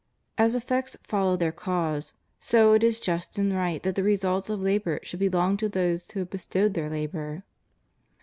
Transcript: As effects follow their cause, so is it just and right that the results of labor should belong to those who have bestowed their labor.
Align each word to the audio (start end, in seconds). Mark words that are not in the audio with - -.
As 0.35 0.55
effects 0.55 0.97
follow 1.03 1.37
their 1.37 1.51
cause, 1.51 2.15
so 2.39 2.73
is 2.73 2.97
it 2.97 3.03
just 3.03 3.37
and 3.37 3.53
right 3.53 3.83
that 3.83 3.93
the 3.93 4.01
results 4.01 4.49
of 4.49 4.59
labor 4.59 4.99
should 5.03 5.19
belong 5.19 5.57
to 5.57 5.69
those 5.69 6.09
who 6.09 6.21
have 6.21 6.31
bestowed 6.31 6.73
their 6.73 6.89
labor. 6.89 7.43